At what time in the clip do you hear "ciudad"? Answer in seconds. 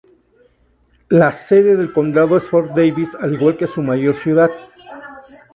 4.15-4.49